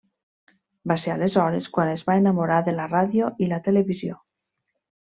[0.91, 4.23] Va ser aleshores quan es va enamorar de la ràdio i la televisió.